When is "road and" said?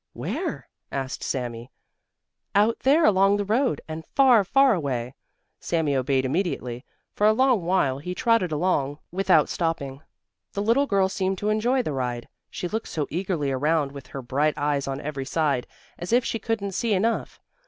3.45-4.03